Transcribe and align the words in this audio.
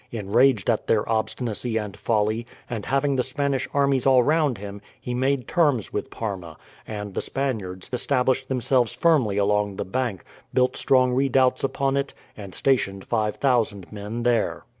Enraged 0.11 0.67
at 0.67 0.87
their 0.87 1.07
obstinacy 1.07 1.77
and 1.77 1.95
folly, 1.95 2.47
and 2.67 2.87
having 2.87 3.15
the 3.17 3.21
Spanish 3.21 3.69
armies 3.71 4.07
all 4.07 4.23
round 4.23 4.57
him, 4.57 4.81
he 4.99 5.13
made 5.13 5.47
terms 5.47 5.93
with 5.93 6.09
Parma, 6.09 6.57
and 6.87 7.13
the 7.13 7.21
Spaniards 7.21 7.87
established 7.93 8.49
themselves 8.49 8.93
firmly 8.93 9.37
along 9.37 9.75
the 9.75 9.85
bank, 9.85 10.23
built 10.55 10.75
strong 10.75 11.13
redoubts 11.13 11.63
upon 11.63 11.95
it, 11.95 12.15
and 12.35 12.55
stationed 12.55 13.05
five 13.05 13.35
thousand 13.35 13.91
men 13.91 14.23
there. 14.23 14.63